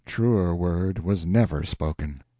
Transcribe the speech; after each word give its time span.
Truer 0.03 0.55
word 0.55 0.97
was 0.97 1.27
never 1.27 1.63
spoken. 1.63 2.23